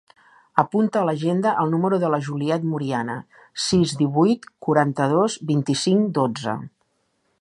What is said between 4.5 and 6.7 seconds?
quaranta-dos, vint-i-cinc, dotze.